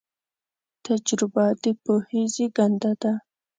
تجربه 0.85 1.45
د 1.61 1.63
پوهې 1.83 2.21
زېږنده 2.33 2.91
ده. 3.01 3.13